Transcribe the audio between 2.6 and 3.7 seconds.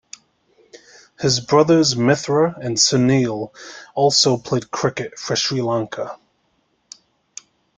Sunil